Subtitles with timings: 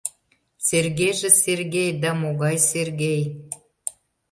[0.67, 3.21] —Сергейже Сергей да могай Сергей?